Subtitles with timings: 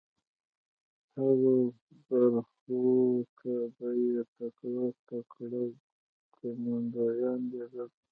[1.17, 1.55] هغو
[2.07, 2.81] برخو
[3.37, 5.63] ته به یې تکړه تکړه
[6.35, 7.89] کمانډویان لېږل